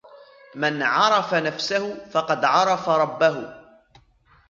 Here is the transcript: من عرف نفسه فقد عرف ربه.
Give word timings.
من 0.55 0.83
عرف 0.83 1.33
نفسه 1.33 2.05
فقد 2.11 2.45
عرف 2.45 2.89
ربه. 2.89 3.53